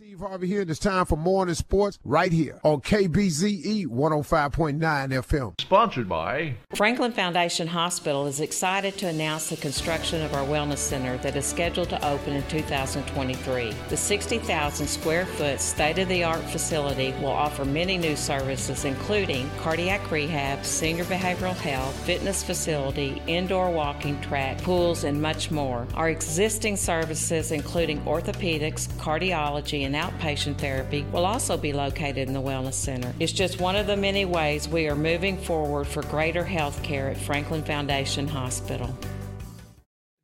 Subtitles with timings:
[0.00, 5.60] Steve Harvey here, and it's time for Morning Sports right here on KBZE 105.9 FM.
[5.60, 11.16] Sponsored by Franklin Foundation Hospital is excited to announce the construction of our wellness center
[11.16, 13.74] that is scheduled to open in 2023.
[13.88, 19.50] The 60,000 square foot state of the art facility will offer many new services, including
[19.58, 25.88] cardiac rehab, senior behavioral health, fitness facility, indoor walking track, pools, and much more.
[25.94, 32.40] Our existing services, including orthopedics, cardiology, and outpatient therapy will also be located in the
[32.40, 33.12] Wellness Center.
[33.18, 37.08] It's just one of the many ways we are moving forward for greater health care
[37.08, 38.94] at Franklin Foundation Hospital.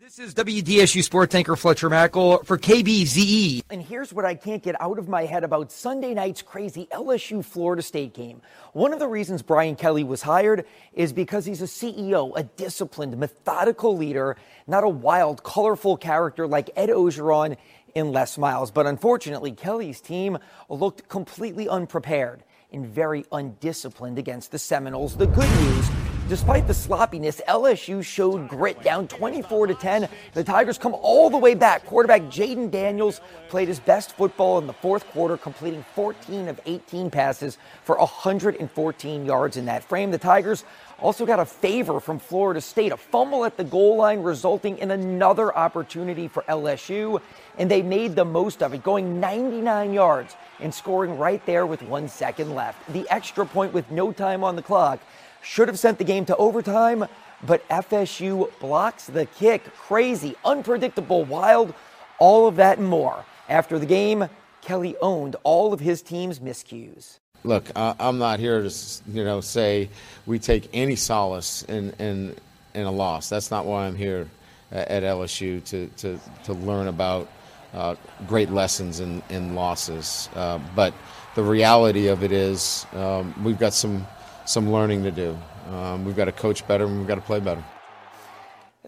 [0.00, 3.62] This is WDSU sports anchor Fletcher Mackel for KBZE.
[3.70, 7.44] And here's what I can't get out of my head about Sunday night's crazy LSU
[7.44, 8.42] Florida State game.
[8.72, 13.16] One of the reasons Brian Kelly was hired is because he's a CEO, a disciplined,
[13.18, 17.56] methodical leader, not a wild, colorful character like Ed Orgeron
[17.94, 18.70] in less Miles.
[18.70, 25.16] But unfortunately, Kelly's team looked completely unprepared and very undisciplined against the Seminoles.
[25.16, 25.90] The good news
[26.30, 30.08] Despite the sloppiness, LSU showed grit down 24 to 10.
[30.32, 31.84] The Tigers come all the way back.
[31.84, 37.10] Quarterback Jayden Daniels played his best football in the fourth quarter, completing 14 of 18
[37.10, 40.12] passes for 114 yards in that frame.
[40.12, 40.62] The Tigers
[41.00, 44.92] also got a favor from Florida State, a fumble at the goal line, resulting in
[44.92, 47.20] another opportunity for LSU,
[47.58, 51.82] and they made the most of it, going 99 yards and scoring right there with
[51.82, 52.59] one second left.
[52.88, 55.00] The extra point with no time on the clock
[55.42, 57.06] should have sent the game to overtime,
[57.46, 59.64] but FSU blocks the kick.
[59.74, 61.74] Crazy, unpredictable, wild,
[62.18, 63.24] all of that and more.
[63.48, 64.28] After the game,
[64.60, 67.18] Kelly owned all of his team's miscues.
[67.42, 68.74] Look, I'm not here to
[69.08, 69.88] you know say
[70.26, 72.36] we take any solace in in,
[72.74, 73.30] in a loss.
[73.30, 74.28] That's not why I'm here
[74.70, 77.28] at LSU to to, to learn about
[77.74, 77.94] uh,
[78.26, 80.28] great lessons in, in losses.
[80.34, 80.92] Uh, but
[81.34, 84.06] the reality of it is um, we've got some
[84.44, 85.38] some learning to do.
[85.70, 87.62] Um, we've got to coach better and we've got to play better.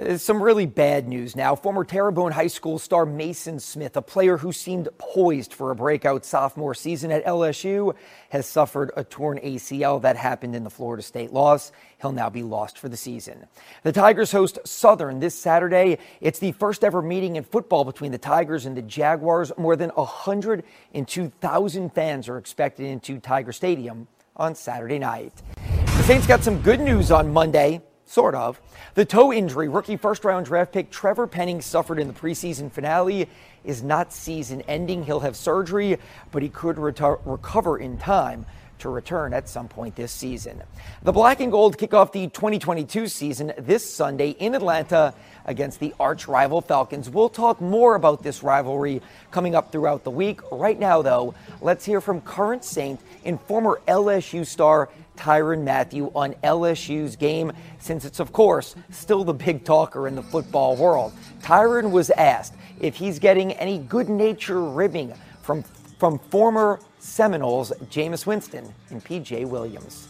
[0.00, 1.54] Uh, some really bad news now.
[1.54, 6.24] Former Terrebonne High School star Mason Smith, a player who seemed poised for a breakout
[6.24, 7.94] sophomore season at LSU,
[8.30, 11.72] has suffered a torn ACL that happened in the Florida State loss.
[12.00, 13.46] He'll now be lost for the season.
[13.82, 15.98] The Tigers host Southern this Saturday.
[16.20, 19.52] It's the first ever meeting in football between the Tigers and the Jaguars.
[19.58, 25.34] More than 102,000 fans are expected into Tiger Stadium on Saturday night.
[25.56, 28.60] The Saints got some good news on Monday, sort of.
[28.94, 33.28] The toe injury rookie first round draft pick Trevor Penning suffered in the preseason finale
[33.64, 35.04] is not season ending.
[35.04, 35.96] He'll have surgery,
[36.32, 38.46] but he could recover in time
[38.80, 40.62] to return at some point this season.
[41.02, 45.94] The Black and Gold kick off the 2022 season this Sunday in Atlanta against the
[46.00, 47.10] arch rival Falcons.
[47.10, 50.40] We'll talk more about this rivalry coming up throughout the week.
[50.50, 54.88] Right now, though, let's hear from current Saint and former LSU star
[55.20, 60.22] Tyrann Mathieu on LSU's game, since it's, of course, still the big talker in the
[60.22, 61.12] football world.
[61.42, 65.62] Tyrann was asked if he's getting any good nature ribbing from,
[65.98, 70.08] from former Seminoles Jameis Winston and PJ Williams.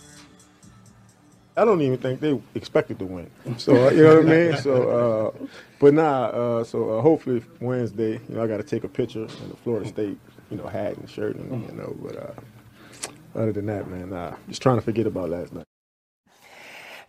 [1.56, 3.30] I don't even think they expected to win.
[3.58, 4.56] So you know what I mean.
[4.58, 5.46] So, uh,
[5.80, 6.26] but nah.
[6.26, 9.56] Uh, so uh, hopefully Wednesday, you know, I got to take a picture in the
[9.62, 10.16] Florida State,
[10.50, 11.94] you know, hat and shirt, and you know.
[12.00, 12.32] But uh,
[13.34, 15.64] other than that, man, just trying to forget about last night.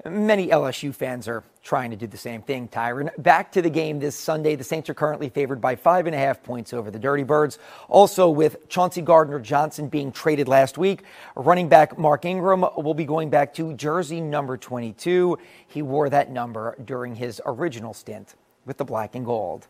[0.03, 3.11] Many LSU fans are trying to do the same thing, Tyrann.
[3.21, 4.55] Back to the game this Sunday.
[4.55, 7.59] The Saints are currently favored by five and a half points over the Dirty Birds.
[7.87, 11.03] Also, with Chauncey Gardner Johnson being traded last week,
[11.35, 15.37] running back Mark Ingram will be going back to jersey number 22.
[15.67, 18.33] He wore that number during his original stint
[18.65, 19.67] with the black and gold.